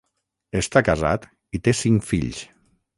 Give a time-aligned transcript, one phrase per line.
[0.61, 1.29] Està casat
[1.59, 2.45] i té cinc fills.